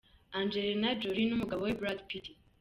Angelina 0.39 0.87
Jolie 0.99 1.27
n'umugabo 1.29 1.61
we 1.63 1.77
Brad 1.79 1.99
Pitt. 2.09 2.25